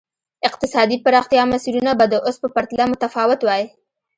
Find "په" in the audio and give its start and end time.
2.43-2.47